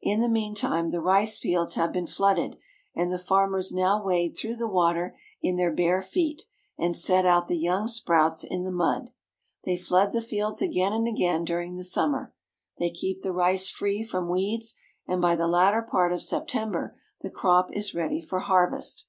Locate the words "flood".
9.76-10.12